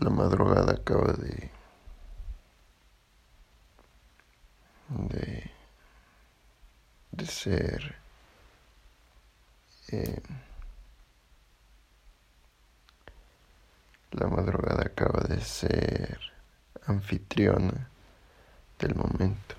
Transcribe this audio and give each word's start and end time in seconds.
La 0.00 0.10
madrugada 0.10 0.72
acaba 0.72 1.12
de, 1.12 1.50
de, 4.88 5.50
de 7.12 7.26
ser 7.26 7.94
eh, 9.88 10.20
la 14.10 14.26
madrugada 14.28 14.82
acaba 14.82 15.20
de 15.28 15.40
ser 15.40 16.18
anfitriona 16.86 17.88
del 18.78 18.96
momento, 18.96 19.54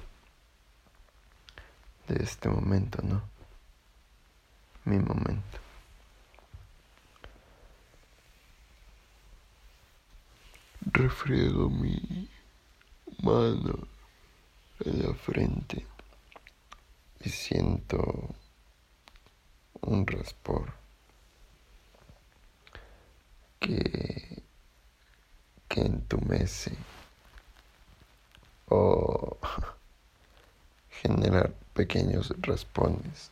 de 2.07 2.23
este 2.23 2.49
momento, 2.49 3.01
¿no? 3.03 3.21
Mi 4.83 4.99
momento. 4.99 5.64
Refriego 10.93 11.67
mi 11.69 12.29
mano 13.23 13.87
en 14.81 15.01
la 15.01 15.13
frente 15.15 15.83
y 17.21 17.29
siento 17.29 18.35
un 19.81 20.05
raspor 20.05 20.71
que, 23.59 24.43
que 25.67 25.81
entumece 25.81 26.77
o 28.69 29.37
generar 31.01 31.51
pequeños 31.73 32.31
raspones 32.41 33.31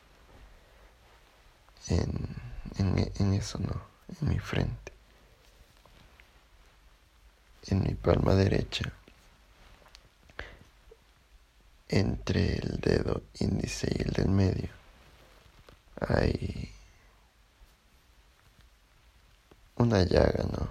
en, 1.88 2.36
en, 2.80 3.12
en 3.20 3.34
eso, 3.34 3.60
¿no? 3.60 3.80
En 4.20 4.30
mi 4.30 4.40
frente 4.40 4.93
en 7.68 7.84
mi 7.84 7.94
palma 7.94 8.36
derecha, 8.36 8.92
entre 11.90 12.58
el 12.58 12.80
dedo 12.80 13.24
índice 13.40 13.88
y 13.96 14.02
el 14.02 14.12
del 14.12 14.30
medio, 14.30 14.70
hay 16.00 16.72
una 19.76 20.04
llaga, 20.04 20.44
¿no? 20.52 20.70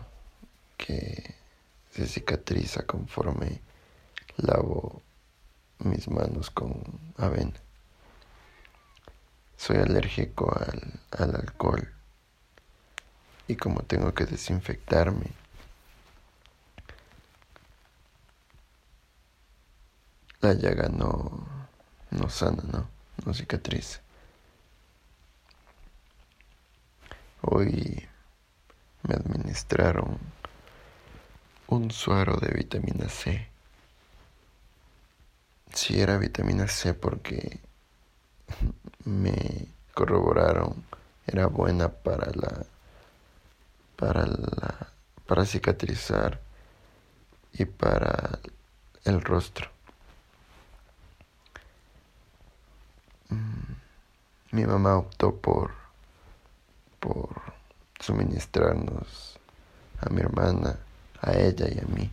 Que 0.77 1.35
se 1.91 2.07
cicatriza 2.07 2.85
conforme 2.87 3.61
lavo 4.37 5.03
mis 5.79 6.09
manos 6.09 6.51
con 6.51 6.83
avena. 7.17 7.53
Soy 9.57 9.77
alérgico 9.77 10.53
al, 10.59 11.01
al 11.13 11.37
alcohol 11.37 11.93
y 13.49 13.57
como 13.57 13.83
tengo 13.83 14.15
que 14.15 14.25
desinfectarme, 14.25 15.27
la 20.43 20.55
llaga 20.55 20.89
no, 20.89 21.47
no 22.11 22.29
sana, 22.29 22.63
no, 22.65 22.89
no 23.25 23.33
cicatriza. 23.33 24.01
Hoy 27.43 28.05
me 29.05 29.15
administraron 29.15 30.19
un 31.69 31.91
suero 31.93 32.37
de 32.37 32.49
vitamina 32.49 33.09
C. 33.09 33.49
Si 35.73 36.01
era 36.01 36.19
vitamina 36.19 36.67
C 36.67 36.93
porque 36.93 37.61
me 39.05 39.69
corroboraron 39.95 40.85
era 41.27 41.47
buena 41.47 41.89
para 41.89 42.31
la 42.33 42.67
para 43.97 44.27
la 44.27 44.89
para 45.27 45.47
cicatrizar 45.47 46.41
y 47.53 47.65
para 47.65 48.41
el 49.05 49.23
rostro. 49.23 49.71
Mi 54.53 54.67
mamá 54.67 54.97
optó 54.97 55.35
por, 55.35 55.73
por 57.01 57.43
suministrarnos 57.99 59.39
a 60.01 60.11
mi 60.11 60.21
hermana, 60.21 60.79
a 61.21 61.33
ella 61.33 61.67
y 61.69 61.79
a 61.79 61.87
mí, 61.87 62.11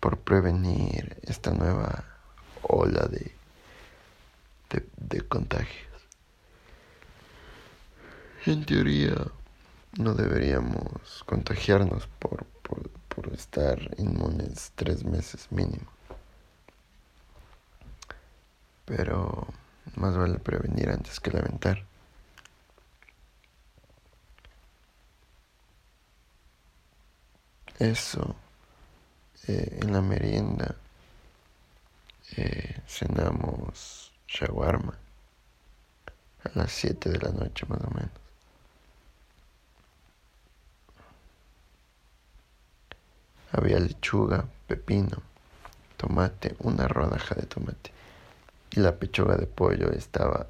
por 0.00 0.18
prevenir 0.18 1.16
esta 1.22 1.52
nueva 1.52 2.04
ola 2.62 3.06
de, 3.06 3.34
de, 4.96 5.20
contagios. 5.22 5.88
En 8.46 8.66
teoría, 8.66 9.14
no 9.96 10.14
deberíamos 10.14 11.24
contagiarnos 11.24 12.06
por, 12.18 12.44
por, 12.62 12.90
por 13.08 13.32
estar 13.32 13.78
inmunes 13.96 14.72
tres 14.74 15.04
meses 15.04 15.50
mínimo. 15.50 15.86
Pero 18.84 19.46
más 19.96 20.16
vale 20.16 20.38
prevenir 20.38 20.90
antes 20.90 21.20
que 21.20 21.30
lamentar. 21.30 21.84
Eso, 27.78 28.36
eh, 29.48 29.78
en 29.82 29.92
la 29.92 30.00
merienda 30.00 30.76
eh, 32.36 32.80
cenamos 32.86 34.12
shawarma 34.28 34.94
a 36.44 36.58
las 36.58 36.72
7 36.72 37.10
de 37.10 37.18
la 37.18 37.30
noche 37.30 37.66
más 37.68 37.80
o 37.82 37.90
menos. 37.90 38.10
Había 43.52 43.78
lechuga, 43.78 44.46
pepino, 44.66 45.22
tomate, 45.96 46.56
una 46.60 46.88
rodaja 46.88 47.34
de 47.34 47.46
tomate 47.46 47.92
y 48.76 48.80
la 48.80 48.96
pechuga 48.96 49.36
de 49.36 49.46
pollo 49.46 49.92
estaba 49.92 50.48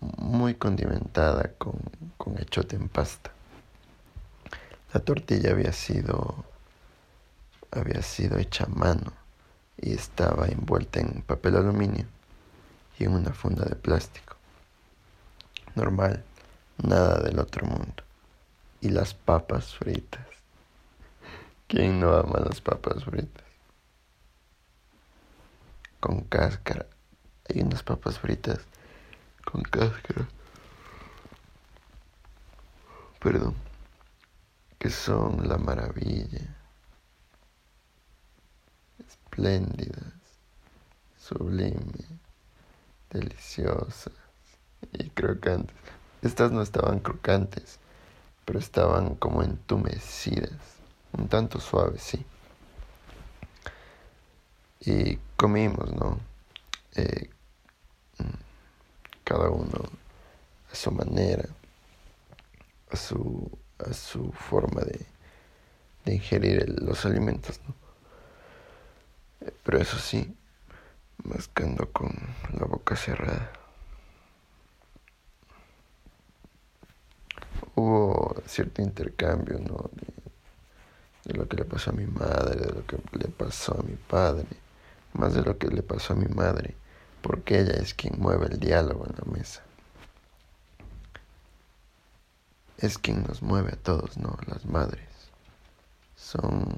muy 0.00 0.54
condimentada 0.54 1.52
con, 1.58 1.78
con 2.16 2.38
echote 2.38 2.76
en 2.76 2.88
pasta. 2.88 3.30
La 4.92 5.00
tortilla 5.00 5.50
había 5.50 5.72
sido 5.72 6.44
había 7.70 8.02
sido 8.02 8.38
hecha 8.38 8.64
a 8.64 8.68
mano 8.68 9.12
y 9.76 9.92
estaba 9.92 10.46
envuelta 10.46 11.00
en 11.00 11.22
papel 11.22 11.56
aluminio 11.56 12.06
y 12.98 13.04
en 13.04 13.12
una 13.12 13.32
funda 13.32 13.64
de 13.64 13.74
plástico. 13.74 14.36
Normal, 15.74 16.24
nada 16.78 17.20
del 17.20 17.38
otro 17.40 17.66
mundo. 17.66 18.04
Y 18.80 18.90
las 18.90 19.12
papas 19.12 19.74
fritas. 19.74 20.24
¿Quién 21.66 21.98
no 21.98 22.14
ama 22.14 22.38
las 22.38 22.60
papas 22.60 23.04
fritas? 23.04 23.44
Con 25.98 26.20
cáscara 26.20 26.86
hay 27.48 27.60
unas 27.60 27.82
papas 27.82 28.18
fritas 28.18 28.60
con 29.44 29.62
cáscara. 29.62 30.26
Perdón. 33.20 33.54
Que 34.78 34.90
son 34.90 35.48
la 35.48 35.56
maravilla. 35.56 36.56
Espléndidas, 38.98 40.12
sublimes, 41.18 42.06
deliciosas 43.10 44.12
y 44.92 45.10
crocantes. 45.10 45.74
Estas 46.22 46.52
no 46.52 46.62
estaban 46.62 47.00
crocantes, 47.00 47.78
pero 48.44 48.58
estaban 48.58 49.14
como 49.16 49.42
entumecidas. 49.42 50.52
Un 51.12 51.28
tanto 51.28 51.60
suaves, 51.60 52.02
sí. 52.02 52.24
Y 54.80 55.16
comimos, 55.36 55.92
¿no? 55.92 56.18
Eh, 56.94 57.30
cada 59.24 59.48
uno 59.50 59.88
a 60.70 60.74
su 60.74 60.90
manera, 60.90 61.48
a 62.90 62.96
su, 62.96 63.50
a 63.78 63.92
su 63.92 64.30
forma 64.32 64.82
de, 64.82 65.00
de 66.04 66.14
ingerir 66.14 66.68
los 66.82 67.04
alimentos, 67.06 67.60
¿no? 67.66 67.74
Pero 69.62 69.78
eso 69.78 69.98
sí, 69.98 70.36
mascando 71.24 71.90
con 71.90 72.10
la 72.58 72.66
boca 72.66 72.96
cerrada. 72.96 73.50
Hubo 77.74 78.42
cierto 78.46 78.82
intercambio, 78.82 79.58
¿no? 79.58 79.90
De 81.24 81.34
lo 81.34 81.48
que 81.48 81.56
le 81.56 81.64
pasó 81.64 81.90
a 81.90 81.94
mi 81.94 82.06
madre, 82.06 82.60
de 82.60 82.72
lo 82.72 82.86
que 82.86 82.98
le 83.12 83.28
pasó 83.28 83.78
a 83.78 83.82
mi 83.82 83.96
padre, 83.96 84.46
más 85.14 85.34
de 85.34 85.42
lo 85.42 85.56
que 85.58 85.68
le 85.68 85.82
pasó 85.82 86.12
a 86.12 86.16
mi 86.16 86.26
madre 86.26 86.74
porque 87.24 87.58
ella 87.60 87.72
es 87.80 87.94
quien 87.94 88.20
mueve 88.20 88.48
el 88.50 88.60
diálogo 88.60 89.06
en 89.06 89.14
la 89.16 89.32
mesa. 89.32 89.62
Es 92.76 92.98
quien 92.98 93.22
nos 93.22 93.40
mueve 93.40 93.72
a 93.72 93.76
todos, 93.76 94.18
¿no? 94.18 94.36
Las 94.46 94.66
madres. 94.66 95.08
Son. 96.16 96.76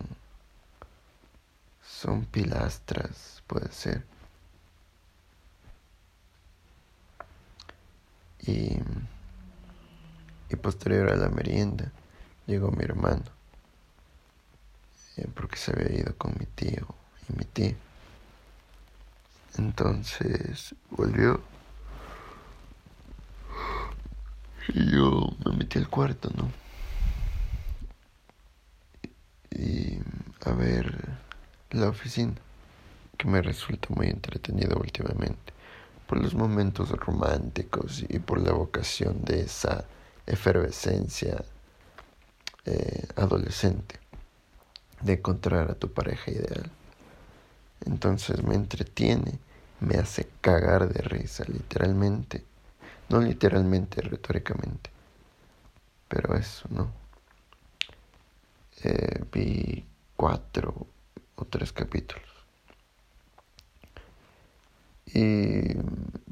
Son 1.82 2.24
pilastras, 2.26 3.42
puede 3.48 3.72
ser. 3.72 4.04
Y. 8.46 8.78
Y 10.48 10.56
posterior 10.62 11.10
a 11.10 11.16
la 11.16 11.28
merienda 11.28 11.90
llegó 12.46 12.70
mi 12.70 12.84
hermano. 12.84 13.24
eh, 15.16 15.26
porque 15.34 15.56
se 15.56 15.72
había 15.72 16.00
ido 16.02 16.16
con 16.16 16.36
mi 16.38 16.46
tío 16.46 16.86
y 17.28 17.36
mi 17.36 17.44
tía. 17.46 17.74
Entonces 19.58 20.74
volvió 20.90 21.40
y 24.68 24.90
yo 24.90 25.34
me 25.44 25.56
metí 25.56 25.78
al 25.78 25.88
cuarto, 25.88 26.30
¿no? 26.36 26.50
Y 29.50 29.98
a 30.44 30.52
ver 30.52 31.08
la 31.70 31.88
oficina, 31.88 32.34
que 33.16 33.28
me 33.28 33.40
resulta 33.40 33.88
muy 33.94 34.08
entretenida 34.08 34.76
últimamente, 34.76 35.52
por 36.06 36.20
los 36.20 36.34
momentos 36.34 36.90
románticos 36.90 38.04
y 38.08 38.18
por 38.18 38.40
la 38.40 38.52
vocación 38.52 39.24
de 39.24 39.40
esa 39.40 39.84
efervescencia 40.26 41.42
eh, 42.64 43.06
adolescente 43.16 43.98
de 45.00 45.14
encontrar 45.14 45.70
a 45.70 45.74
tu 45.74 45.92
pareja 45.92 46.30
ideal. 46.30 46.70
Entonces 47.84 48.42
me 48.42 48.54
entretiene, 48.54 49.38
me 49.80 49.96
hace 49.96 50.28
cagar 50.40 50.92
de 50.92 51.02
risa, 51.02 51.44
literalmente. 51.46 52.44
No 53.08 53.20
literalmente, 53.20 54.00
retóricamente. 54.00 54.90
Pero 56.08 56.34
eso, 56.34 56.68
¿no? 56.70 56.90
Eh, 58.82 59.24
vi 59.32 59.86
cuatro 60.16 60.86
o 61.36 61.44
tres 61.44 61.72
capítulos. 61.72 62.24
Y 65.06 65.74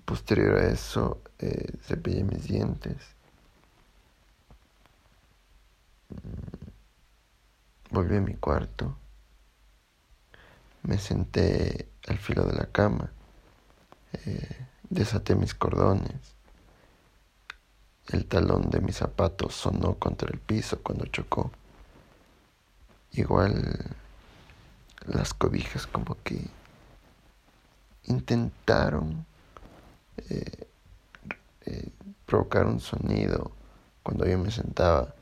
posterior 0.05 0.59
a 0.59 0.69
eso, 0.69 1.23
eh, 1.39 1.73
cepillé 1.83 2.25
mis 2.25 2.45
dientes. 2.45 2.97
Volví 7.91 8.17
a 8.17 8.21
mi 8.21 8.35
cuarto. 8.35 8.97
Me 10.85 10.99
senté 10.99 11.89
al 12.07 12.19
filo 12.19 12.45
de 12.45 12.55
la 12.55 12.67
cama. 12.67 13.11
Eh, 14.13 14.67
desaté 14.89 15.35
mis 15.35 15.55
cordones. 15.55 16.35
El 18.09 18.27
talón 18.27 18.71
de 18.71 18.81
mi 18.81 18.93
zapato 18.93 19.51
sonó 19.51 19.95
contra 19.95 20.31
el 20.31 20.39
piso 20.39 20.81
cuando 20.83 21.07
chocó. 21.07 21.51
Igual 23.13 23.97
las 25.07 25.35
cobijas 25.35 25.87
como 25.87 26.17
que 26.23 26.41
intentaron 28.05 29.25
eh, 30.29 30.69
eh, 31.67 31.89
provocar 32.27 32.67
un 32.67 32.81
sonido 32.81 33.53
cuando 34.03 34.27
yo 34.27 34.39
me 34.39 34.51
sentaba, 34.51 35.15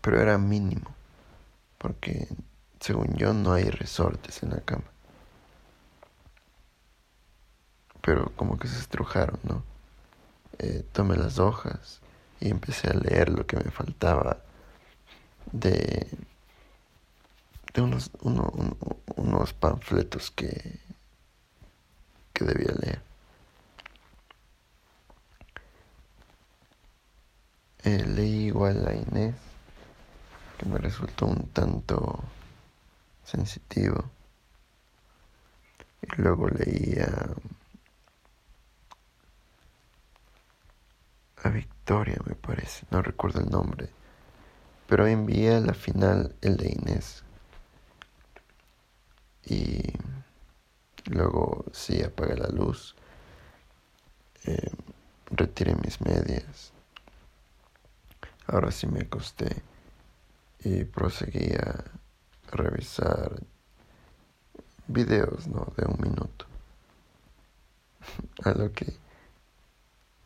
pero 0.00 0.20
era 0.20 0.38
mínimo, 0.38 0.94
porque 1.78 2.28
según 2.84 3.14
yo 3.16 3.32
no 3.32 3.54
hay 3.54 3.64
resortes 3.64 4.42
en 4.42 4.50
la 4.50 4.60
cama. 4.60 4.84
Pero 8.02 8.30
como 8.36 8.58
que 8.58 8.68
se 8.68 8.78
estrujaron, 8.78 9.40
¿no? 9.42 9.64
Eh, 10.58 10.84
tomé 10.92 11.16
las 11.16 11.38
hojas 11.38 12.02
y 12.40 12.50
empecé 12.50 12.90
a 12.90 12.92
leer 12.92 13.30
lo 13.30 13.46
que 13.46 13.56
me 13.56 13.70
faltaba 13.70 14.36
de, 15.50 16.10
de 17.72 17.80
unos, 17.80 18.10
unos 18.20 19.54
panfletos 19.54 20.30
que, 20.30 20.78
que 22.34 22.44
debía 22.44 22.74
leer. 22.78 23.00
Eh, 27.84 28.04
leí 28.04 28.44
igual 28.48 28.86
a 28.86 28.92
Inés, 28.92 29.36
que 30.58 30.66
me 30.66 30.76
resultó 30.76 31.24
un 31.24 31.48
tanto 31.48 32.22
sensitivo. 33.24 34.10
Y 36.02 36.22
luego 36.22 36.48
leí 36.48 36.96
a 37.00 37.34
Victoria, 41.50 42.16
me 42.26 42.34
parece, 42.34 42.86
no 42.90 43.02
recuerdo 43.02 43.40
el 43.40 43.50
nombre, 43.50 43.90
pero 44.86 45.06
envié 45.06 45.56
a 45.56 45.60
la 45.60 45.74
final 45.74 46.34
el 46.40 46.56
de 46.56 46.72
Inés. 46.72 47.24
Y 49.44 49.82
luego 51.06 51.66
sí 51.72 52.02
apagué 52.02 52.36
la 52.36 52.48
luz, 52.48 52.94
eh, 54.44 54.70
retiré 55.30 55.74
mis 55.76 56.00
medias. 56.00 56.72
Ahora 58.46 58.70
sí 58.70 58.86
me 58.86 59.00
acosté 59.00 59.62
y 60.60 60.84
proseguí 60.84 61.54
a 61.54 61.84
revisar 62.52 63.40
videos 64.86 65.46
¿no? 65.46 65.72
de 65.76 65.86
un 65.86 66.00
minuto. 66.00 66.46
A 68.44 68.50
lo 68.52 68.72
que 68.72 68.92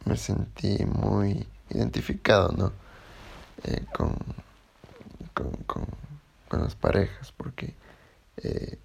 me 0.04 0.16
sentí 0.16 0.84
muy 0.84 1.46
identificado, 1.70 2.52
¿no? 2.52 2.72
Eh, 3.64 3.84
con, 3.92 4.16
con, 5.34 5.50
con, 6.48 6.62
las 6.62 6.74
parejas, 6.74 7.32
porque 7.32 7.74
eh, 8.38 8.78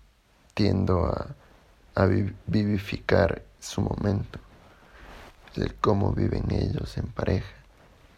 tiendo 0.54 1.06
a, 1.06 1.36
a 1.96 2.06
vivificar 2.06 3.44
su 3.60 3.82
momento, 3.82 4.40
el 5.56 5.76
cómo 5.76 6.12
viven 6.12 6.52
ellos 6.52 6.98
en 6.98 7.08
pareja. 7.08 7.54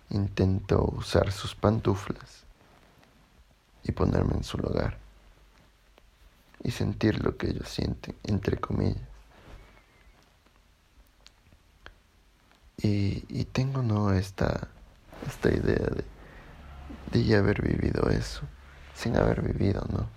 Intento 0.10 0.84
usar 0.98 1.32
sus 1.32 1.56
pantuflas 1.56 2.44
y 3.84 3.92
ponerme 3.92 4.36
en 4.36 4.44
su 4.44 4.58
lugar 4.58 5.05
y 6.64 6.72
sentir 6.72 7.24
lo 7.24 7.38
que 7.38 7.50
ellos 7.50 7.70
sienten, 7.70 8.16
entre 8.24 8.58
comillas. 8.58 9.02
Y, 12.78 13.46
tengo 13.46 13.82
no 13.82 14.12
esta, 14.14 14.68
esta 15.26 15.50
idea 15.50 15.88
de, 15.88 16.04
de 17.12 17.24
ya 17.24 17.40
haber 17.40 17.62
vivido 17.62 18.10
eso, 18.10 18.42
sin 18.94 19.16
haber 19.16 19.42
vivido, 19.42 19.86
¿no? 19.90 20.08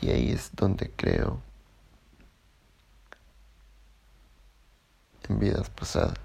Y 0.00 0.10
ahí 0.10 0.30
es 0.32 0.50
donde 0.54 0.90
creo 0.96 1.40
en 5.28 5.38
vidas 5.38 5.70
pasadas. 5.70 6.18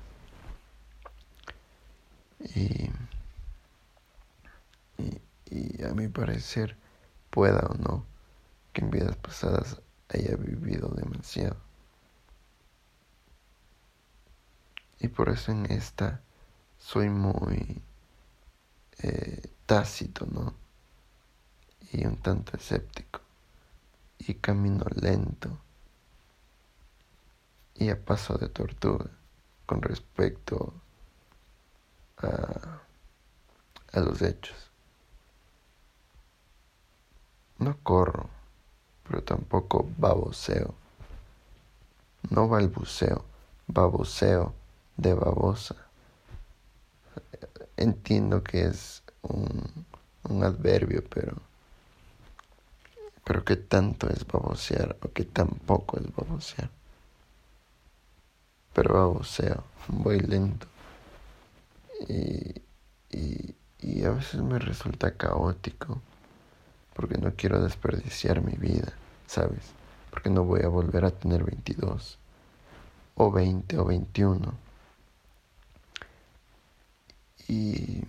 Y, 2.55 2.89
y, 4.97 5.21
y, 5.51 5.83
a 5.83 5.93
mi 5.93 6.07
parecer 6.07 6.75
pueda 7.29 7.59
o 7.67 7.75
no 7.75 8.05
que 8.73 8.81
en 8.81 8.91
vidas 8.91 9.15
pasadas 9.17 9.81
haya 10.09 10.35
vivido 10.35 10.89
demasiado. 10.89 11.57
Y 14.99 15.07
por 15.07 15.29
eso 15.29 15.51
en 15.51 15.65
esta 15.71 16.21
soy 16.77 17.09
muy 17.09 17.81
eh, 18.99 19.51
tácito, 19.65 20.25
¿no? 20.25 20.53
Y 21.91 22.05
un 22.05 22.17
tanto 22.17 22.57
escéptico. 22.57 23.21
Y 24.17 24.35
camino 24.35 24.85
lento 24.95 25.57
y 27.75 27.89
a 27.89 28.05
paso 28.05 28.37
de 28.37 28.49
tortuga 28.49 29.09
con 29.65 29.81
respecto 29.81 30.73
a, 32.17 32.81
a 33.93 33.99
los 34.01 34.21
hechos. 34.21 34.69
No 37.57 37.77
corro, 37.81 38.29
pero 39.09 39.23
tampoco 39.23 39.89
baboseo. 39.97 40.75
No 42.29 42.47
balbuceo, 42.47 43.25
baboseo 43.67 44.53
de 44.97 45.15
babosa. 45.15 45.75
Entiendo 47.75 48.43
que 48.43 48.65
es 48.65 49.01
un, 49.23 49.85
un 50.23 50.43
adverbio, 50.43 51.03
pero 51.09 51.37
pero 53.23 53.45
qué 53.45 53.55
tanto 53.55 54.09
es 54.09 54.25
babosear 54.25 54.97
o 55.03 55.11
qué 55.11 55.23
tampoco 55.23 55.97
es 55.99 56.15
babosear. 56.15 56.69
Pero 58.73 58.93
baboseo, 58.93 59.63
voy 59.87 60.19
lento. 60.19 60.67
Y, 62.07 62.61
y, 63.11 63.55
y 63.79 64.03
a 64.03 64.11
veces 64.11 64.41
me 64.41 64.57
resulta 64.57 65.15
caótico 65.15 66.01
porque 66.99 67.17
no 67.17 67.31
quiero 67.33 67.63
desperdiciar 67.63 68.41
mi 68.41 68.57
vida, 68.57 68.91
¿sabes? 69.25 69.61
Porque 70.09 70.29
no 70.29 70.43
voy 70.43 70.63
a 70.63 70.67
volver 70.67 71.05
a 71.05 71.11
tener 71.11 71.45
22 71.45 72.19
o 73.15 73.31
20 73.31 73.77
o 73.77 73.85
21 73.85 74.53
y 77.47 78.03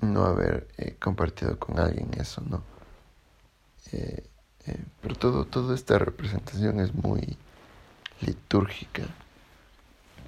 no 0.00 0.24
haber 0.24 0.68
eh, 0.78 0.96
compartido 0.98 1.58
con 1.58 1.78
alguien 1.78 2.08
eso, 2.18 2.40
¿no? 2.48 2.62
Eh, 3.92 4.26
eh, 4.68 4.84
pero 5.02 5.14
todo, 5.14 5.44
toda 5.44 5.74
esta 5.74 5.98
representación 5.98 6.80
es 6.80 6.94
muy 6.94 7.36
litúrgica, 8.22 9.02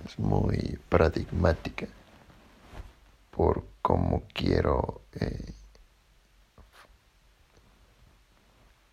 es 0.05 0.19
muy 0.19 0.79
paradigmática 0.91 1.87
por 3.31 3.65
cómo 3.81 4.25
quiero 4.35 5.01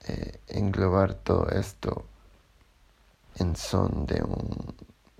eh, 0.08 0.40
englobar 0.48 1.16
todo 1.16 1.50
esto 1.50 2.06
en 3.38 3.56
son 3.56 4.06
de 4.06 4.22
un, 4.24 4.76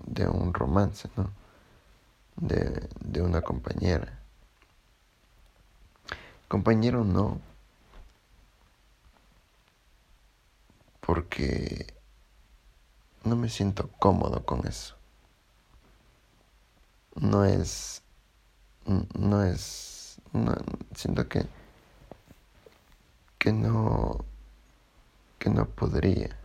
de 0.06 0.28
un 0.28 0.54
romance, 0.54 1.08
¿no? 1.16 1.30
De, 2.36 2.88
de 3.00 3.22
una 3.22 3.42
compañera. 3.42 4.20
Compañero 6.48 7.04
no, 7.04 7.40
porque 11.00 11.86
no 13.24 13.36
me 13.36 13.48
siento 13.48 13.90
cómodo 13.98 14.44
con 14.44 14.66
eso. 14.66 14.96
No 17.16 17.44
es, 17.44 18.02
no 18.84 19.42
es, 19.42 20.20
siento 20.94 21.28
que, 21.28 21.46
que 23.38 23.52
no, 23.52 24.24
que 25.38 25.50
no 25.50 25.66
podría. 25.66 26.36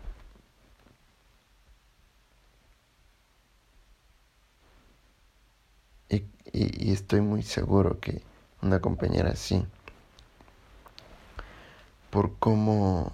Y, 6.09 6.23
y, 6.53 6.91
estoy 6.91 7.21
muy 7.21 7.43
seguro 7.43 7.99
que 7.99 8.21
una 8.61 8.79
compañera 8.81 9.31
así, 9.31 9.65
por 12.09 12.37
cómo 12.39 13.11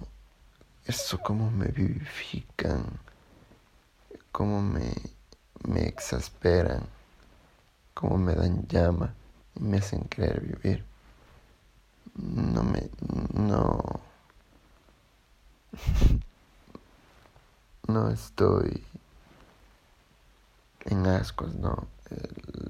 eso, 0.86 1.18
cómo 1.18 1.50
me 1.50 1.68
vivifican, 1.68 2.84
cómo 4.32 4.60
me, 4.62 4.92
me 5.66 5.86
exasperan, 5.86 6.82
cómo 7.94 8.18
me 8.18 8.34
dan 8.34 8.66
llama 8.68 9.14
y 9.54 9.62
me 9.62 9.78
hacen 9.78 10.02
querer 10.04 10.40
vivir. 10.40 10.84
No 12.16 12.62
me, 12.64 12.90
no, 13.34 14.00
no 17.88 18.10
estoy 18.10 18.84
en 20.84 21.06
ascos, 21.06 21.54
no. 21.54 21.88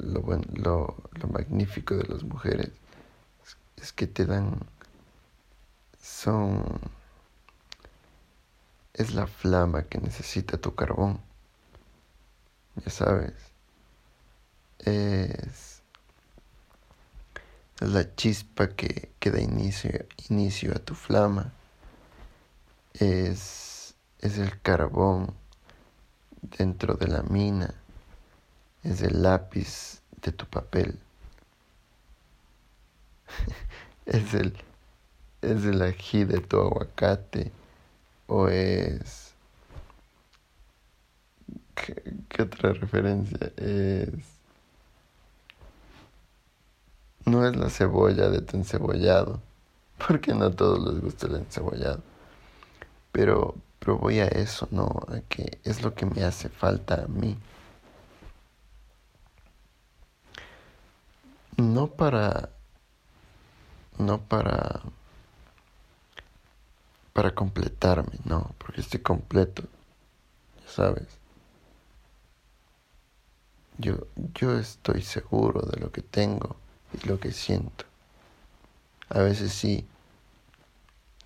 Lo, 0.01 0.23
bueno, 0.23 0.45
lo, 0.55 0.97
lo 1.13 1.29
magnífico 1.29 1.95
de 1.95 2.05
las 2.05 2.25
mujeres 2.25 2.71
es 3.77 3.93
que 3.93 4.07
te 4.07 4.27
dan, 4.27 4.59
son 6.03 6.81
es 8.99 9.15
la 9.15 9.29
flama 9.29 9.85
que 9.85 9.99
necesita 9.99 10.59
tu 10.59 10.75
carbón. 10.75 11.21
Ya 12.85 12.91
sabes, 12.91 13.33
es, 14.81 15.83
la 17.79 18.15
chispa 18.17 18.71
que, 18.71 19.13
que 19.21 19.31
da 19.31 19.41
inicio, 19.41 19.91
inicio 20.29 20.73
a 20.75 20.81
tu 20.81 20.95
flama. 20.95 21.53
Es, 22.99 23.95
es 24.21 24.39
el 24.39 24.61
carbón 24.61 25.33
dentro 26.43 26.95
de 26.95 27.09
la 27.09 27.23
mina. 27.23 27.75
Es 28.83 29.03
el 29.03 29.23
lápiz 29.23 30.01
de 30.23 30.33
tu 30.33 30.47
papel. 30.47 30.99
es 34.07 34.35
el, 34.35 34.57
es 35.43 35.65
el 35.65 35.83
ají 35.83 36.25
de 36.25 36.41
tu 36.41 36.61
aguacate 36.61 37.53
o 38.27 38.49
es... 38.49 39.35
¿Qué, 41.75 42.43
otra 42.43 42.73
referencia? 42.73 43.53
Es... 43.57 44.09
No 47.25 47.47
es 47.47 47.57
la 47.57 47.71
cebolla 47.71 48.29
de 48.31 48.41
tu 48.41 48.57
encebollado, 48.57 49.41
porque 50.07 50.35
no 50.35 50.47
a 50.47 50.51
todos 50.51 50.81
les 50.93 51.01
gusta 51.03 51.27
el 51.27 51.37
encebollado. 51.37 52.03
Pero, 53.19 53.57
pero 53.81 53.99
voy 53.99 54.21
a 54.21 54.29
eso, 54.29 54.69
¿no? 54.71 54.85
A 55.09 55.19
que 55.29 55.59
es 55.65 55.83
lo 55.83 55.93
que 55.93 56.07
me 56.07 56.23
hace 56.23 56.49
falta 56.49 57.03
a 57.03 57.09
mí. 57.09 57.37
No 61.57 61.89
para... 61.89 62.51
No 63.99 64.21
para 64.21 64.83
para 67.13 67.35
completarme, 67.35 68.21
no, 68.25 68.55
porque 68.59 68.81
estoy 68.83 69.01
completo, 69.01 69.65
sabes. 70.65 71.09
Yo, 73.79 74.07
yo 74.35 74.57
estoy 74.57 75.03
seguro 75.03 75.63
de 75.63 75.81
lo 75.81 75.91
que 75.91 76.03
tengo 76.03 76.55
y 76.93 77.05
lo 77.09 77.19
que 77.19 77.33
siento. 77.33 77.85
A 79.09 79.19
veces 79.19 79.53
sí, 79.53 79.85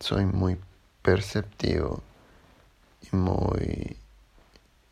soy 0.00 0.24
muy 0.24 0.56
perceptivo 1.02 2.02
y 3.00 3.16
muy, 3.16 3.96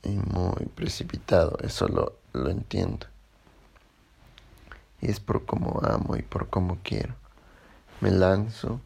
y 0.03 0.11
muy 0.11 0.67
precipitado, 0.75 1.57
eso 1.63 1.89
lo, 1.89 2.17
lo 2.33 2.51
entiendo. 2.51 3.07
Y 5.01 5.11
es 5.11 5.21
por 5.21 5.47
cómo 5.47 5.81
amo 5.83 6.17
y 6.17 6.23
por 6.23 6.49
cómo 6.51 6.79
quiero. 6.83 7.15
Me 8.01 8.11
lanzo 8.11 8.81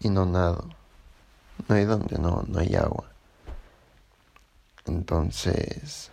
y 0.00 0.08
no 0.08 0.26
nado. 0.26 0.68
No 1.68 1.74
hay 1.74 1.84
donde 1.84 2.18
no, 2.18 2.44
no 2.46 2.60
hay 2.60 2.74
agua. 2.74 3.04
Entonces, 4.86 6.10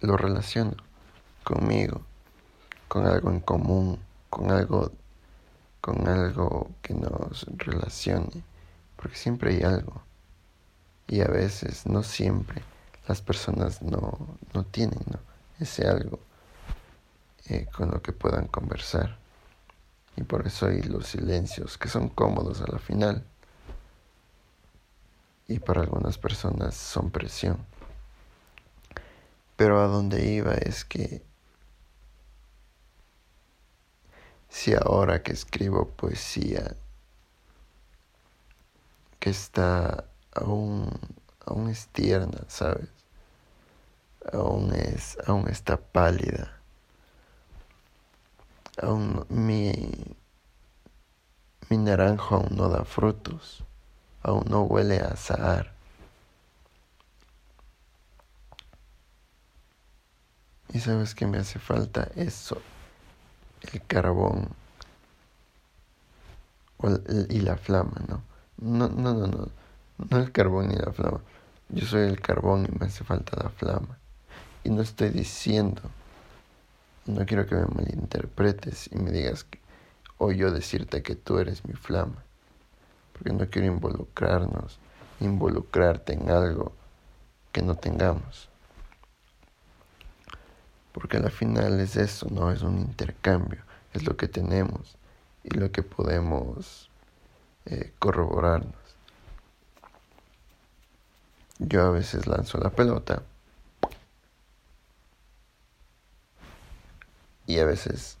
lo 0.00 0.16
relaciono 0.16 0.74
conmigo, 1.44 2.02
con 2.88 3.06
algo 3.06 3.30
en 3.30 3.40
común, 3.40 3.98
con 4.30 4.50
algo, 4.50 4.92
con 5.80 6.06
algo 6.08 6.70
que 6.82 6.94
nos 6.94 7.46
relacione, 7.56 8.42
porque 8.96 9.16
siempre 9.16 9.54
hay 9.54 9.62
algo. 9.62 10.02
Y 11.06 11.20
a 11.20 11.26
veces, 11.26 11.86
no 11.86 12.02
siempre, 12.02 12.62
las 13.08 13.20
personas 13.20 13.82
no, 13.82 14.36
no 14.54 14.64
tienen 14.64 15.04
ese 15.58 15.86
algo 15.88 16.20
eh, 17.46 17.66
con 17.76 17.90
lo 17.90 18.00
que 18.00 18.12
puedan 18.12 18.46
conversar. 18.46 19.18
Y 20.16 20.22
por 20.22 20.46
eso 20.46 20.66
hay 20.66 20.82
los 20.82 21.08
silencios 21.08 21.78
que 21.78 21.88
son 21.88 22.08
cómodos 22.08 22.60
a 22.60 22.70
la 22.70 22.78
final. 22.78 23.24
Y 25.48 25.58
para 25.58 25.80
algunas 25.80 26.18
personas 26.18 26.76
son 26.76 27.10
presión. 27.10 27.58
Pero 29.56 29.80
a 29.80 29.86
donde 29.86 30.24
iba 30.30 30.52
es 30.54 30.84
que 30.84 31.22
si 34.50 34.74
ahora 34.74 35.22
que 35.22 35.32
escribo 35.32 35.88
poesía, 35.88 36.76
que 39.18 39.30
está 39.30 40.04
aún, 40.34 40.90
aún 41.46 41.70
es 41.70 41.88
tierna, 41.88 42.40
¿sabes? 42.48 42.88
Aún, 44.32 44.74
es, 44.74 45.16
aún 45.26 45.48
está 45.48 45.78
pálida 45.78 46.60
aún 48.82 49.26
mi, 49.28 49.72
mi 51.68 51.76
naranjo 51.76 52.36
aún 52.36 52.56
no 52.56 52.68
da 52.68 52.84
frutos, 52.84 53.64
aún 54.22 54.44
no 54.48 54.62
huele 54.62 55.00
a 55.00 55.08
azahar. 55.08 55.72
Y 60.72 60.78
sabes 60.78 61.14
que 61.14 61.26
me 61.26 61.38
hace 61.38 61.58
falta 61.58 62.08
eso, 62.14 62.62
el 63.72 63.82
carbón 63.86 64.48
y 67.28 67.40
la 67.40 67.56
flama, 67.56 68.00
¿no? 68.08 68.22
No, 68.58 68.88
no, 68.88 69.14
no, 69.14 69.26
no, 69.26 69.48
no 70.10 70.18
el 70.18 70.32
carbón 70.32 70.68
ni 70.68 70.76
la 70.76 70.92
flama. 70.92 71.20
Yo 71.68 71.86
soy 71.86 72.08
el 72.08 72.20
carbón 72.20 72.66
y 72.66 72.78
me 72.78 72.86
hace 72.86 73.04
falta 73.04 73.42
la 73.42 73.50
flama. 73.50 73.98
Y 74.64 74.70
no 74.70 74.82
estoy 74.82 75.10
diciendo 75.10 75.82
no 77.06 77.24
quiero 77.24 77.46
que 77.46 77.54
me 77.54 77.66
malinterpretes 77.66 78.90
y 78.92 78.96
me 78.96 79.10
digas 79.10 79.44
que, 79.44 79.58
o 80.18 80.32
yo 80.32 80.50
decirte 80.50 81.02
que 81.02 81.14
tú 81.14 81.38
eres 81.38 81.64
mi 81.64 81.74
flama, 81.74 82.22
porque 83.12 83.32
no 83.32 83.48
quiero 83.48 83.68
involucrarnos, 83.68 84.78
involucrarte 85.20 86.12
en 86.12 86.30
algo 86.30 86.72
que 87.52 87.62
no 87.62 87.74
tengamos. 87.74 88.49
Porque 91.00 91.16
al 91.16 91.30
final 91.30 91.80
es 91.80 91.96
eso, 91.96 92.28
no 92.30 92.52
es 92.52 92.60
un 92.60 92.78
intercambio, 92.78 93.62
es 93.94 94.04
lo 94.04 94.18
que 94.18 94.28
tenemos 94.28 94.98
y 95.42 95.56
lo 95.56 95.72
que 95.72 95.82
podemos 95.82 96.90
eh, 97.64 97.94
corroborarnos. 97.98 98.74
Yo 101.58 101.86
a 101.86 101.90
veces 101.90 102.26
lanzo 102.26 102.58
la 102.58 102.68
pelota 102.68 103.22
y 107.46 107.58
a 107.58 107.64
veces 107.64 108.18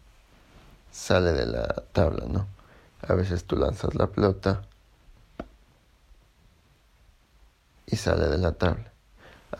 sale 0.90 1.32
de 1.32 1.46
la 1.46 1.66
tabla, 1.92 2.24
¿no? 2.26 2.46
A 3.02 3.12
veces 3.12 3.44
tú 3.44 3.56
lanzas 3.56 3.94
la 3.94 4.06
pelota 4.06 4.62
y 7.84 7.96
sale 7.96 8.26
de 8.28 8.38
la 8.38 8.52
tabla. 8.52 8.90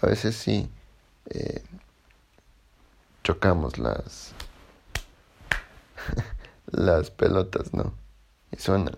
A 0.01 0.07
veces 0.07 0.37
sí 0.37 0.71
eh, 1.27 1.63
chocamos 3.23 3.79
las, 3.79 4.33
las 6.67 7.11
pelotas, 7.11 7.75
¿no? 7.75 7.93
Y 8.51 8.57
suena. 8.57 8.93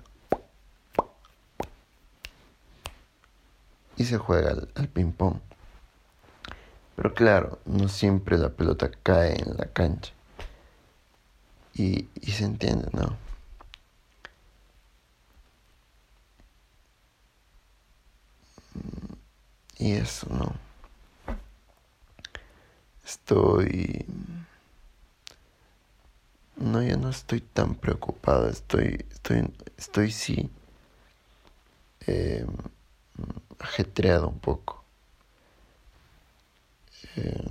Y 3.96 4.04
se 4.04 4.18
juega 4.18 4.50
al, 4.50 4.68
al 4.74 4.88
ping-pong. 4.88 5.38
Pero 6.96 7.14
claro, 7.14 7.58
no 7.64 7.88
siempre 7.88 8.38
la 8.38 8.50
pelota 8.50 8.90
cae 9.02 9.40
en 9.40 9.56
la 9.56 9.66
cancha. 9.66 10.12
Y, 11.74 12.08
y 12.20 12.32
se 12.32 12.44
entiende, 12.44 12.88
¿no? 12.92 13.16
Y 19.78 19.92
eso, 19.94 20.26
¿no? 20.30 20.61
Estoy... 23.04 24.06
No, 26.56 26.82
ya 26.82 26.96
no 26.96 27.08
estoy 27.08 27.40
tan 27.40 27.74
preocupado, 27.74 28.48
estoy, 28.48 29.04
estoy, 29.10 29.52
estoy 29.76 30.12
sí 30.12 30.50
eh, 32.06 32.46
ajetreado 33.58 34.28
un 34.28 34.38
poco. 34.38 34.84
Eh, 37.16 37.50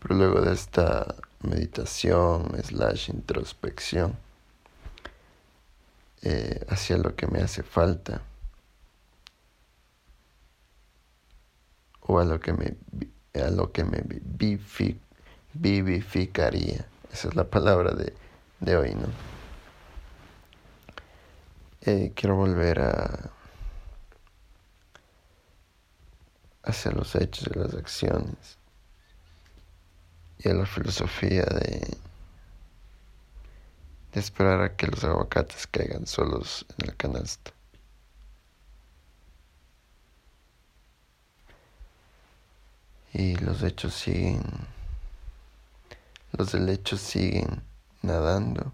pero 0.00 0.14
luego 0.16 0.40
de 0.42 0.52
esta 0.52 1.14
meditación 1.40 2.52
slash 2.62 3.10
introspección 3.10 4.16
eh, 6.22 6.64
hacia 6.68 6.96
lo 6.98 7.14
que 7.16 7.26
me 7.26 7.40
hace 7.40 7.62
falta 7.62 8.22
a 12.20 12.24
lo 12.24 12.40
que 12.40 12.52
me 12.52 12.76
a 13.34 13.50
lo 13.50 13.72
que 13.72 13.84
me 13.84 14.02
vivificaría. 15.54 16.86
Esa 17.12 17.28
es 17.28 17.34
la 17.34 17.44
palabra 17.44 17.92
de, 17.92 18.12
de 18.60 18.76
hoy, 18.76 18.94
¿no? 18.94 19.08
Eh, 21.82 22.12
quiero 22.14 22.36
volver 22.36 22.80
a 22.80 23.30
hacia 26.64 26.92
los 26.92 27.14
hechos 27.14 27.48
y 27.54 27.58
las 27.58 27.74
acciones 27.74 28.58
y 30.38 30.48
a 30.48 30.54
la 30.54 30.66
filosofía 30.66 31.44
de, 31.44 31.96
de 34.12 34.20
esperar 34.20 34.62
a 34.62 34.76
que 34.76 34.86
los 34.86 35.04
aguacates 35.04 35.66
caigan 35.66 36.06
solos 36.06 36.66
en 36.78 36.88
el 36.88 36.96
canasto. 36.96 37.53
Y 43.14 43.36
los 43.36 43.62
hechos 43.62 43.94
siguen, 43.94 44.42
los 46.32 46.52
helechos 46.52 47.00
siguen 47.00 47.62
nadando 48.02 48.72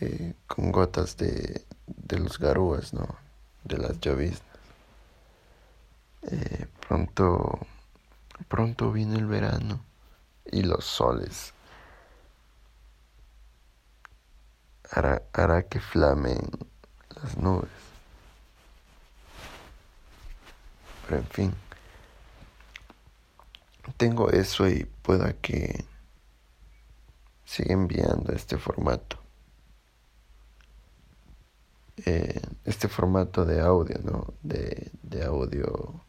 eh, 0.00 0.34
con 0.46 0.70
gotas 0.70 1.16
de, 1.16 1.64
de, 1.88 2.18
los 2.20 2.38
garúas, 2.38 2.94
¿no? 2.94 3.16
De 3.64 3.78
las 3.78 3.98
lloviznas. 3.98 4.58
Eh, 6.22 6.66
pronto, 6.86 7.58
pronto 8.46 8.92
viene 8.92 9.16
el 9.16 9.26
verano 9.26 9.80
y 10.44 10.62
los 10.62 10.84
soles. 10.84 11.52
Hará, 14.92 15.20
hará 15.32 15.64
que 15.64 15.80
flamen 15.80 16.48
las 17.16 17.36
nubes. 17.38 17.70
Pero 21.08 21.18
en 21.18 21.26
fin, 21.26 21.54
tengo 23.96 24.30
eso 24.30 24.68
y 24.68 24.84
pueda 25.02 25.32
que 25.34 25.84
siga 27.44 27.74
enviando 27.74 28.32
este 28.32 28.58
formato. 28.58 29.18
Eh, 32.04 32.40
este 32.64 32.88
formato 32.88 33.44
de 33.44 33.60
audio, 33.60 33.96
¿no? 34.02 34.34
De, 34.42 34.90
de 35.02 35.24
audio, 35.24 36.00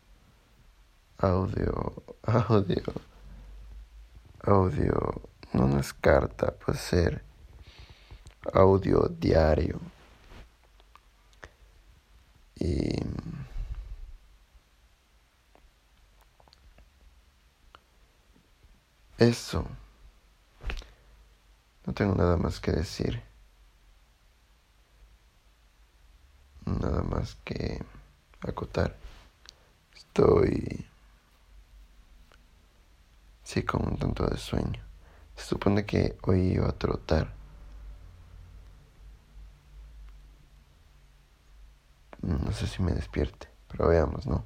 audio, 1.19 2.03
audio, 2.23 2.83
audio, 4.41 5.21
no, 5.53 5.67
no 5.67 5.79
es 5.79 5.93
carta, 5.93 6.51
puede 6.53 6.79
ser 6.79 7.23
audio 8.53 9.07
diario. 9.19 9.79
Y 12.57 12.95
eso, 19.17 19.65
no 21.85 21.93
tengo 21.93 22.15
nada 22.15 22.37
más 22.37 22.59
que 22.59 22.71
decir. 22.71 23.23
nada 26.65 27.03
más 27.03 27.35
que 27.43 27.83
acotar. 28.41 28.95
Estoy... 29.95 30.85
Sí, 33.43 33.63
con 33.63 33.85
un 33.85 33.97
tanto 33.97 34.25
de 34.25 34.37
sueño. 34.37 34.83
Se 35.35 35.45
supone 35.45 35.85
que 35.85 36.17
hoy 36.23 36.53
iba 36.53 36.67
a 36.67 36.71
trotar. 36.71 37.33
No 42.21 42.51
sé 42.51 42.65
si 42.65 42.81
me 42.81 42.91
despierte, 42.91 43.47
pero 43.67 43.89
veamos, 43.89 44.25
¿no? 44.25 44.45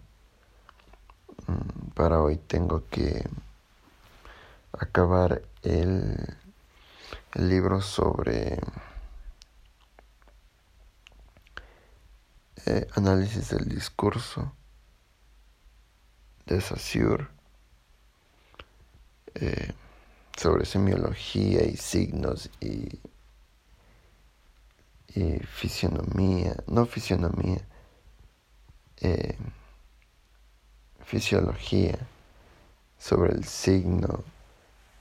Mm, 1.48 1.92
para 1.94 2.20
hoy 2.20 2.38
tengo 2.38 2.86
que 2.90 3.24
acabar 4.74 5.42
el, 5.64 6.38
libro 7.36 7.80
sobre 7.82 8.60
Eh, 12.66 12.86
análisis 12.96 13.50
del 13.50 13.68
discurso 13.70 14.54
de 16.46 16.60
Saussure 16.60 17.28
eh, 19.34 19.74
sobre 20.38 20.66
semiología 20.66 21.64
y 21.66 21.78
signos 21.78 22.50
y, 22.60 23.00
y 25.16 25.40
fisionomía, 25.40 26.56
no 26.68 26.86
fisionomía, 26.86 27.66
eh, 28.98 29.38
fisiología 31.06 31.98
sobre 32.98 33.34
el 33.34 33.46
signo 33.46 34.24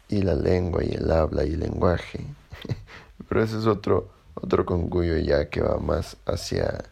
y 0.08 0.22
la 0.22 0.34
lengua 0.34 0.84
y 0.84 0.92
el 0.94 1.10
habla 1.10 1.44
y 1.44 1.54
el 1.54 1.60
lenguaje. 1.60 2.24
Pero 3.28 3.42
ese 3.42 3.58
es 3.58 3.66
otro, 3.66 4.10
otro 4.34 4.64
congullo 4.64 5.16
ya 5.18 5.48
que 5.50 5.60
va 5.60 5.78
más 5.78 6.16
hacia 6.26 6.84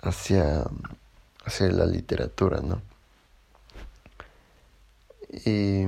hacia, 0.00 0.64
hacia 1.44 1.68
la 1.68 1.86
literatura, 1.86 2.60
¿no? 2.60 2.80
Y 5.44 5.86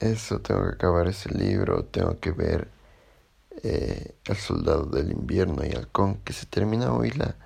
eso, 0.00 0.40
tengo 0.40 0.62
que 0.62 0.74
acabar 0.74 1.06
ese 1.08 1.30
libro, 1.30 1.84
tengo 1.84 2.18
que 2.18 2.32
ver 2.32 2.68
eh, 3.62 4.14
El 4.24 4.36
Soldado 4.36 4.84
del 4.86 5.12
Invierno 5.12 5.64
y 5.64 5.72
Halcón, 5.72 6.16
que 6.24 6.32
se 6.32 6.46
termina 6.46 6.92
hoy 6.92 7.10
la, 7.10 7.36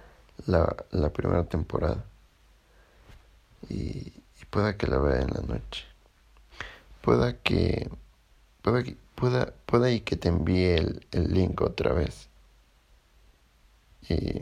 la, 0.47 0.77
la 0.91 1.11
primera 1.11 1.45
temporada. 1.45 2.05
Y, 3.69 4.13
pueda 4.51 4.77
que 4.77 4.89
la 4.89 4.99
vea 4.99 5.21
en 5.21 5.29
la 5.29 5.43
noche. 5.43 5.85
Pueda 7.03 7.39
que, 7.39 7.91
pueda, 8.63 8.85
pueda, 9.15 9.55
pueda 9.67 9.91
y 9.91 10.01
que 10.01 10.17
te 10.17 10.29
envíe 10.29 10.75
el, 10.75 11.07
el 11.13 11.33
link 11.35 11.61
otra 11.63 11.93
vez. 11.93 12.29
Y 14.09 14.41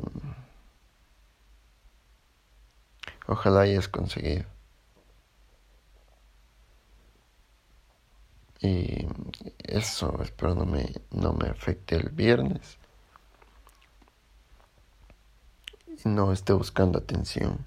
ojalá 3.27 3.61
hayas 3.61 3.89
conseguido. 3.89 4.45
Y 8.61 9.07
eso 9.63 10.21
espero 10.23 10.55
no 10.55 10.65
me, 10.67 10.93
no 11.11 11.33
me 11.33 11.49
afecte 11.49 11.95
el 11.95 12.09
viernes. 12.11 12.79
Y 15.87 16.09
no 16.09 16.33
esté 16.33 16.53
buscando 16.53 16.99
atención. 16.99 17.65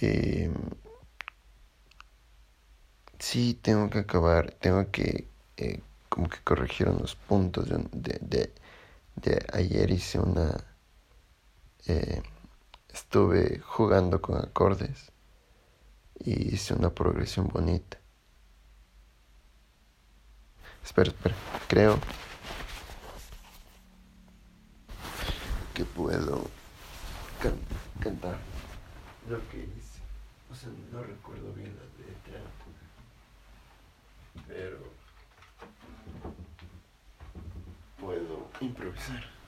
Y 0.00 0.48
sí, 3.20 3.54
tengo 3.54 3.88
que 3.90 4.00
acabar, 4.00 4.50
tengo 4.60 4.90
que 4.90 5.28
eh, 5.56 5.80
como 6.08 6.28
que 6.28 6.38
corregir 6.42 6.88
unos 6.88 7.14
puntos 7.14 7.68
de, 7.68 8.18
de 8.20 8.52
de 9.22 9.44
ayer 9.52 9.90
hice 9.90 10.18
una... 10.18 10.64
Eh, 11.86 12.22
estuve 12.92 13.60
jugando 13.60 14.20
con 14.20 14.38
acordes 14.38 15.12
y 16.18 16.54
hice 16.54 16.74
una 16.74 16.90
progresión 16.90 17.48
bonita. 17.48 17.98
Espera, 20.84 21.10
espera, 21.10 21.34
creo 21.68 21.98
que 25.74 25.84
puedo 25.84 26.48
cantar 28.00 28.38
lo 29.28 29.38
que 29.50 29.58
hice. 29.58 30.00
O 30.50 30.54
sea, 30.54 30.68
no 30.92 31.02
recuerdo 31.02 31.52
bien 31.52 31.72
pero 34.48 34.78
puedo 37.98 38.48
improvisar. 38.60 39.39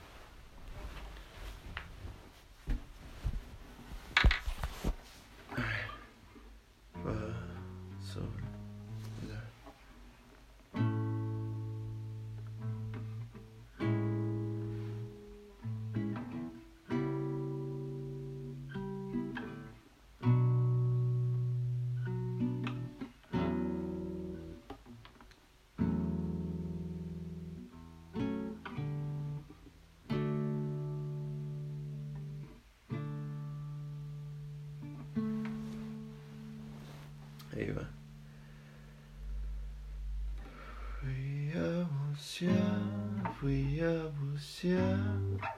Fui 43.39 43.79
a 43.79 44.09
bucear. 44.19 44.99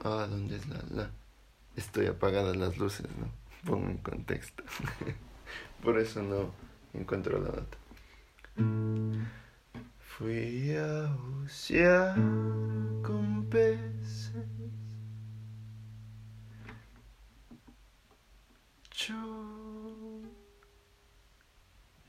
Ah, 0.03 0.27
¿dónde 0.29 0.57
es 0.57 0.67
la 0.67 0.83
la? 0.91 1.09
Estoy 1.75 2.07
apagadas 2.07 2.55
las 2.57 2.77
luces, 2.77 3.07
¿no? 3.17 3.29
Pongo 3.69 3.89
en 3.89 3.97
contexto. 3.97 4.63
Por 5.83 5.99
eso 5.99 6.21
no 6.21 6.51
encuentro 6.93 7.39
la 7.41 7.49
data. 7.49 7.77
Fui 9.99 10.75
a 10.75 11.13
bucear 11.13 12.15
con 13.03 13.45
peces. 13.49 14.31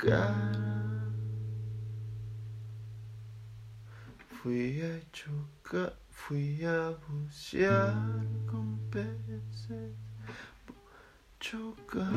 Chocar. 0.00 0.45
Fui 4.46 4.80
a 4.80 5.00
chocar, 5.12 5.92
fui 6.09 6.64
a 6.64 6.94
bucear 7.09 7.96
con 8.46 8.78
peces. 8.92 9.90
Chocar 11.40 12.14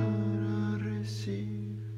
arrecifes. 0.75 1.88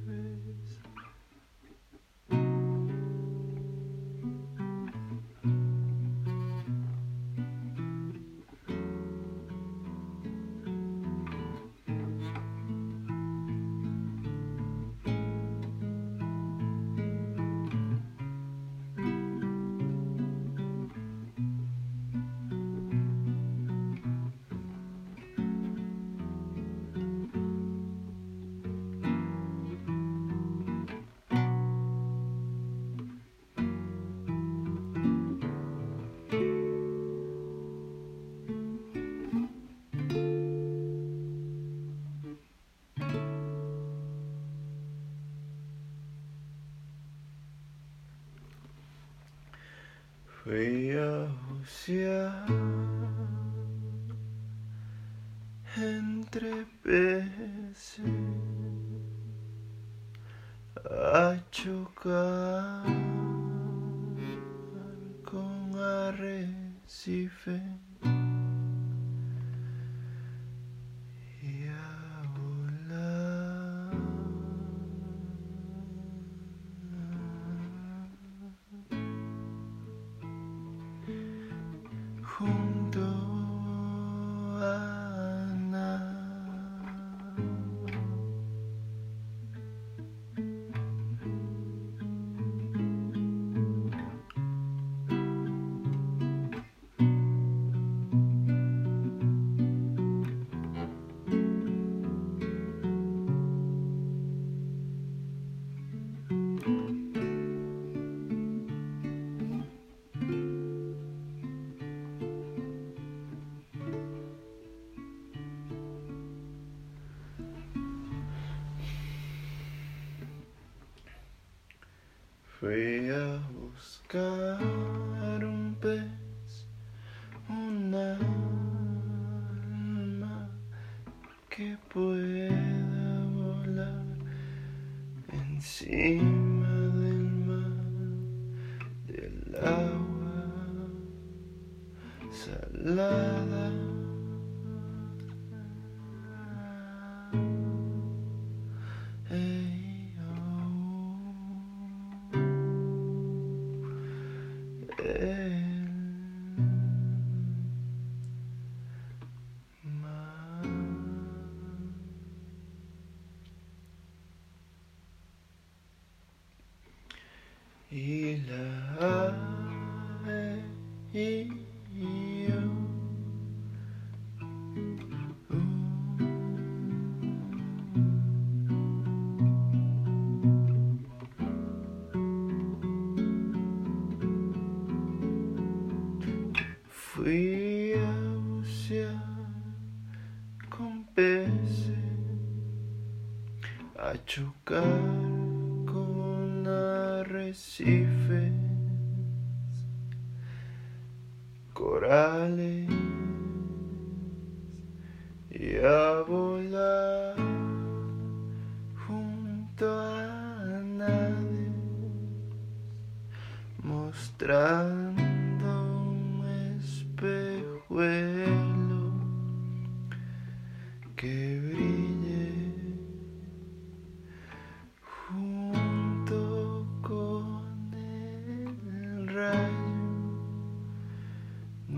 Girl. 124.11 124.90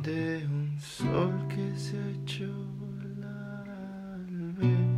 De 0.04 0.46
un 0.48 0.78
sol 0.80 1.32
que 1.48 1.80
se 1.80 1.96
hecho 2.12 2.46
la 3.18 3.64
albe 4.16 4.93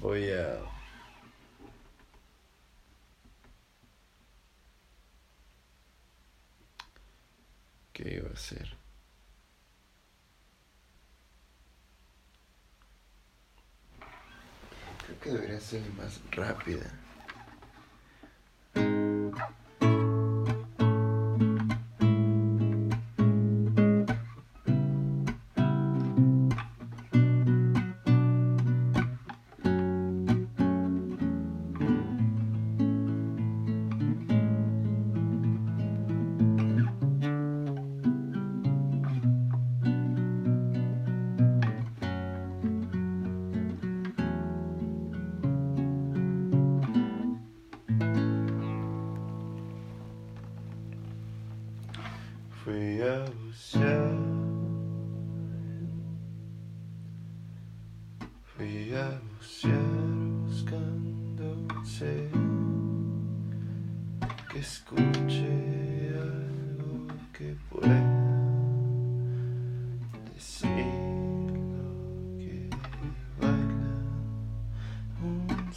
Voy 0.00 0.30
a... 0.32 0.58
¿Qué 7.92 8.14
iba 8.14 8.30
a 8.30 8.32
hacer? 8.32 8.66
Creo 15.04 15.20
que 15.20 15.30
debería 15.32 15.60
ser 15.60 15.82
más 15.92 16.18
rápida. 16.30 16.90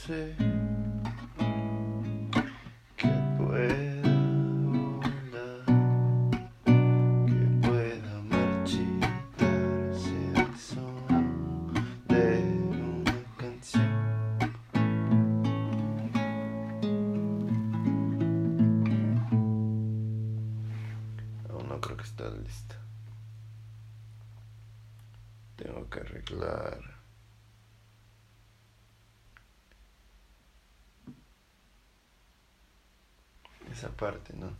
say 0.05 0.52
esa 33.83 33.91
parte, 33.95 34.33
¿no? 34.37 34.55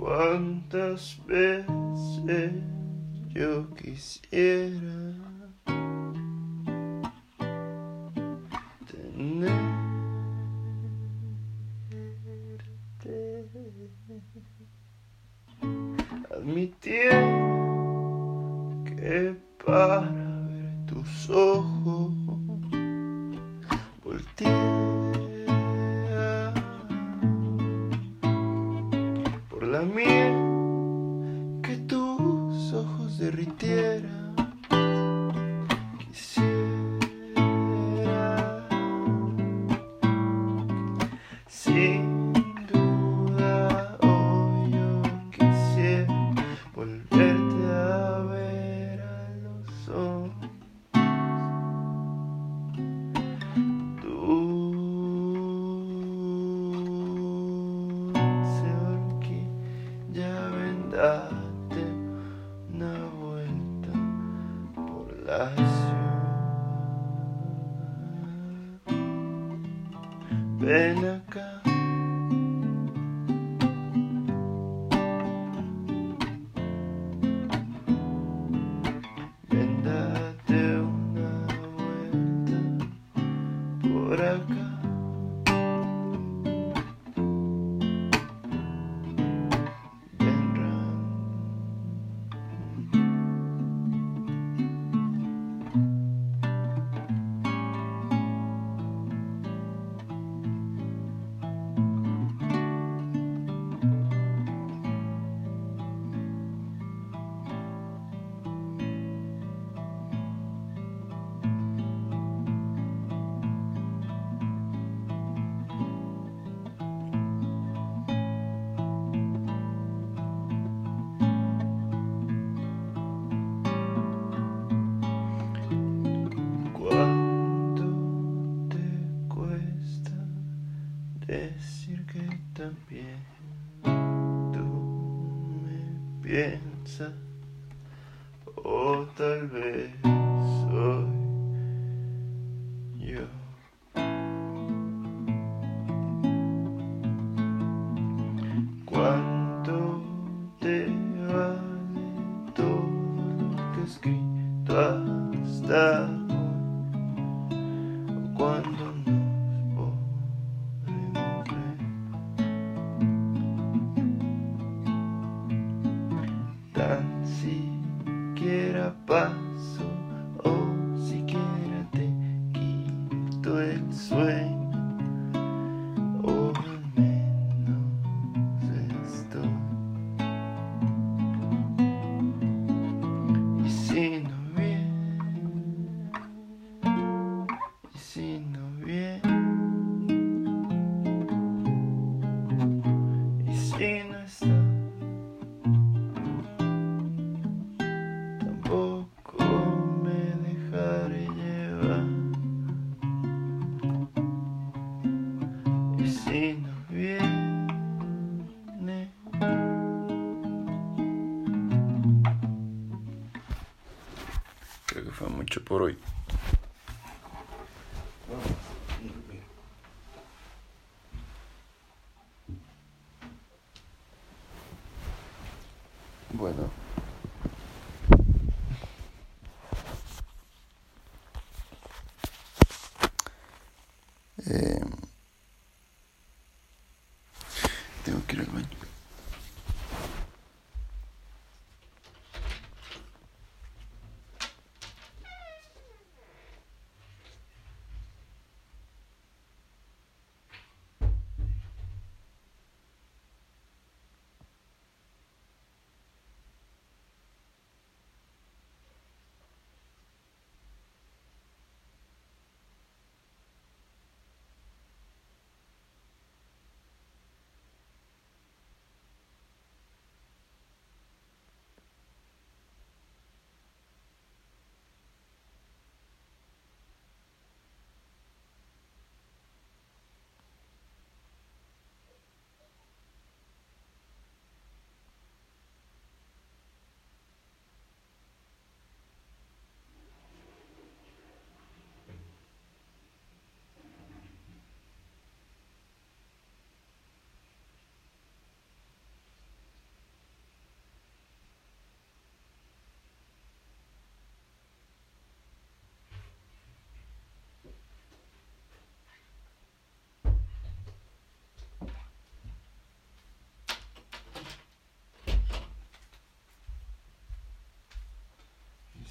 Cuántas 0.00 1.20
veces 1.26 2.54
yo 3.28 3.68
quisiera 3.74 5.12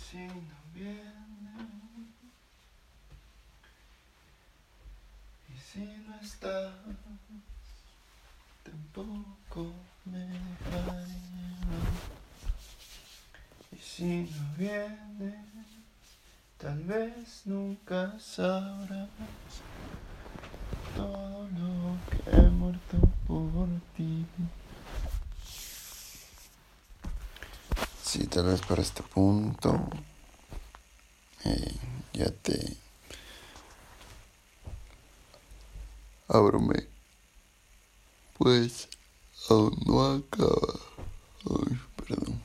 si 0.09 0.17
no 0.17 0.55
viene, 0.73 1.03
y 5.47 5.57
si 5.59 5.85
no 6.07 6.15
estás, 6.19 6.73
tampoco 8.63 9.71
me 10.05 10.25
llevar. 10.25 11.05
Y 13.71 13.77
si 13.77 14.31
no 14.35 14.55
viene, 14.57 15.45
tal 16.57 16.79
vez 16.85 17.43
nunca 17.45 18.17
sabrás 18.19 19.09
todo 20.95 21.47
lo 21.49 21.97
que 22.09 22.35
he 22.35 22.49
muerto 22.49 22.97
por 23.27 23.69
ti. 23.95 24.25
Sí, 28.11 28.25
tal 28.25 28.45
vez 28.45 28.61
para 28.61 28.81
este 28.81 29.03
punto 29.03 29.87
eh, 31.45 31.75
ya 32.11 32.31
te 32.31 32.75
ábrome. 36.27 36.87
Pues 38.39 38.89
aún 39.47 39.77
no 39.85 40.03
acaba. 40.05 40.79
Perdón. 42.07 42.41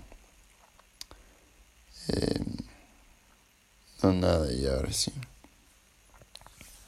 Eh, 2.08 2.44
no, 4.02 4.12
nada, 4.12 4.52
y 4.52 4.66
ahora 4.66 4.92
sí. 4.92 5.14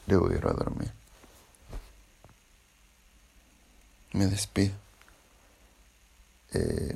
Debo 0.05 0.31
ir 0.31 0.45
a 0.45 0.53
dormir. 0.53 0.91
Me 4.13 4.27
despido. 4.27 4.75
Eh, 6.53 6.95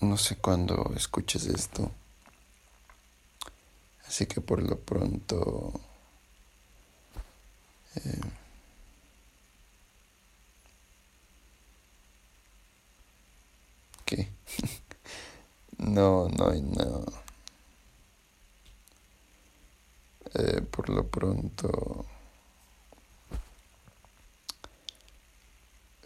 no 0.00 0.16
sé 0.16 0.36
cuándo 0.36 0.92
escuches 0.96 1.46
esto. 1.46 1.90
Así 4.06 4.26
que 4.26 4.40
por 4.42 4.62
lo 4.62 4.78
pronto... 4.78 5.72
eh, 7.96 8.20
¿Qué? 14.04 14.28
no, 15.78 16.28
no, 16.28 16.52
no. 16.54 17.04
Eh, 20.34 20.60
por 20.70 20.88
lo 20.88 21.06
pronto... 21.08 22.04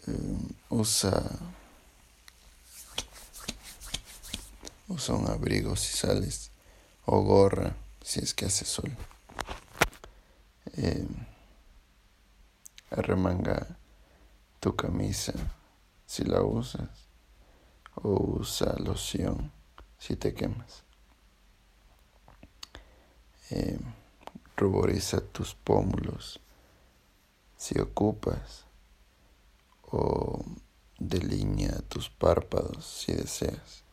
eh, 0.07 0.37
usa... 0.69 1.11
Usa 4.87 5.15
un 5.15 5.27
abrigo 5.27 5.75
si 5.75 5.97
sales 5.97 6.51
o 7.05 7.21
gorra 7.21 7.75
si 8.03 8.19
es 8.19 8.35
que 8.35 8.45
hace 8.45 8.65
sol. 8.65 8.95
Eh, 10.77 11.07
arremanga 12.91 13.77
tu 14.59 14.75
camisa 14.75 15.33
si 16.05 16.23
la 16.23 16.43
usas 16.43 16.89
o 17.95 18.37
usa 18.39 18.75
loción 18.77 19.51
si 19.97 20.15
te 20.15 20.35
quemas. 20.35 20.83
Eh, 23.49 23.79
ruboriza 24.55 25.19
tus 25.19 25.55
pómulos 25.55 26.39
si 27.57 27.79
ocupas 27.79 28.65
o 29.81 30.45
delinea 30.99 31.79
tus 31.89 32.09
párpados 32.09 32.85
si 32.85 33.13
deseas. 33.13 33.84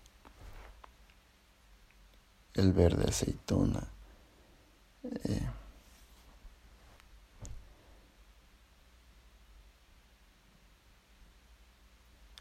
El 2.54 2.72
verde 2.72 3.04
aceituna. 3.08 3.82
Eh, 5.04 5.50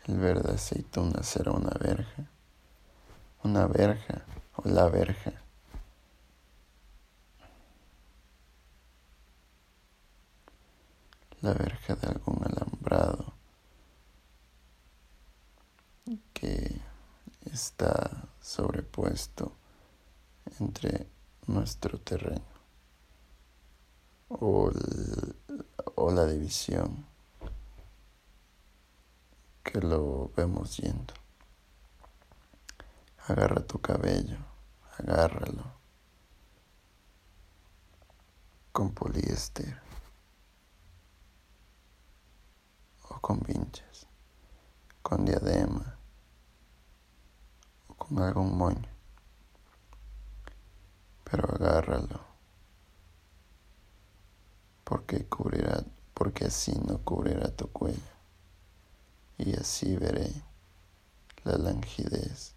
el 0.07 0.17
verde 0.17 0.53
aceituna 0.53 1.23
será 1.23 1.51
una 1.51 1.71
verja, 1.79 2.25
una 3.43 3.67
verja 3.67 4.25
o 4.57 4.67
la 4.67 4.89
verja. 4.89 5.31
La 11.39 11.53
verja 11.53 11.95
de 11.95 12.07
algún 12.07 12.43
alambrado 12.43 13.33
que 16.33 16.81
está 17.45 18.27
sobrepuesto 18.41 19.60
entre 20.59 21.07
nuestro 21.47 21.99
terreno 21.99 22.51
o, 24.29 24.71
o 25.95 26.11
la 26.11 26.25
división 26.25 27.05
que 29.63 29.79
lo 29.79 30.31
vemos 30.35 30.77
yendo. 30.77 31.13
Agarra 33.27 33.61
tu 33.61 33.79
cabello, 33.79 34.37
agárralo 34.97 35.63
con 38.71 38.91
poliéster 38.93 39.79
o 43.09 43.19
con 43.19 43.39
vinches, 43.41 44.07
con 45.01 45.25
diadema 45.25 45.97
o 47.87 47.93
con 47.93 48.19
algún 48.19 48.57
moño 48.57 48.90
pero 51.31 51.49
agárralo, 51.55 52.19
porque 54.83 55.25
cubrirá, 55.27 55.81
porque 56.13 56.45
así 56.45 56.73
no 56.85 56.97
cubrirá 56.99 57.55
tu 57.55 57.71
cuello, 57.71 57.97
y 59.37 59.55
así 59.55 59.95
veré 59.95 60.29
la 61.45 61.57
langidez 61.57 62.53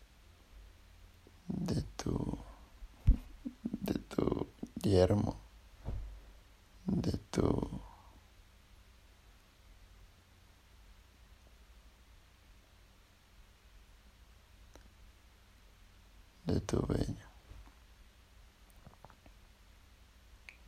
de 1.46 1.82
tu, 1.96 2.36
de 3.62 3.94
tu 3.94 4.48
yermo, 4.82 5.36
de 6.86 7.12
tu 7.30 7.80
de 16.44 16.60
tu 16.60 16.86
bello. 16.86 17.23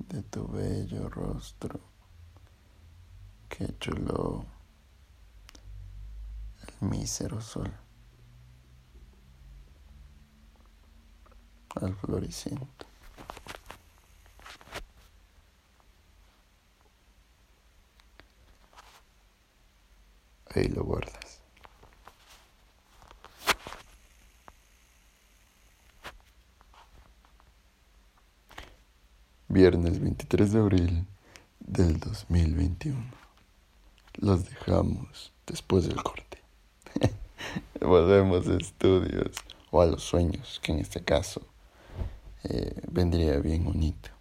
De 0.08 0.22
tu 0.22 0.46
bello 0.46 1.08
rostro 1.08 1.80
que 3.48 3.76
chuló 3.78 4.44
el 6.62 6.88
mísero 6.88 7.40
sol 7.40 7.72
al 11.80 11.94
floriciento. 11.94 12.86
Ahí 20.54 20.68
lo. 20.68 20.86
Viernes 29.48 30.00
23 30.00 30.52
de 30.52 30.58
abril 30.58 31.06
del 31.60 31.98
2021. 32.00 32.98
Los 34.14 34.48
dejamos 34.48 35.32
después 35.46 35.86
del 35.86 36.02
corte. 36.02 36.38
Volvemos 37.80 38.48
a 38.48 38.56
estudios 38.56 39.32
o 39.70 39.80
a 39.80 39.86
los 39.86 40.02
sueños, 40.02 40.60
que 40.62 40.72
en 40.72 40.78
este 40.80 41.00
caso 41.02 41.42
eh, 42.44 42.80
vendría 42.90 43.38
bien 43.38 43.64
bonito. 43.64 44.15